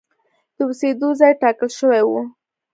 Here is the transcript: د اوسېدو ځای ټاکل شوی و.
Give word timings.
د 0.55 0.57
اوسېدو 0.67 1.09
ځای 1.19 1.33
ټاکل 1.41 1.69
شوی 1.79 2.01
و. 2.07 2.11